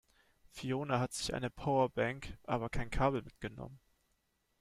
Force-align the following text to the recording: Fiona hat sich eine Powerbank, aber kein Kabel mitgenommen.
Fiona 0.49 0.99
hat 0.99 1.13
sich 1.13 1.31
eine 1.35 1.51
Powerbank, 1.51 2.35
aber 2.47 2.69
kein 2.71 2.89
Kabel 2.89 3.21
mitgenommen. 3.21 3.79